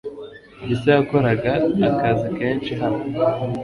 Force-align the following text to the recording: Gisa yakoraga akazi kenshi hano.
Gisa 0.67 0.89
yakoraga 0.97 1.51
akazi 1.89 2.27
kenshi 2.37 2.71
hano. 2.81 3.01